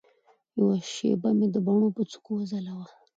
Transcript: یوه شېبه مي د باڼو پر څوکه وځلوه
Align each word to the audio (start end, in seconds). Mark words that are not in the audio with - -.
یوه 0.59 0.77
شېبه 0.93 1.29
مي 1.37 1.47
د 1.53 1.57
باڼو 1.65 1.87
پر 1.95 2.03
څوکه 2.11 2.29
وځلوه 2.33 2.85